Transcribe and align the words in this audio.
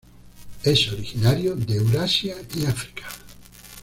Es 0.63 0.91
originario 0.91 1.55
de 1.55 1.75
Eurasia 1.75 2.35
y 2.55 2.65
África. 2.65 3.03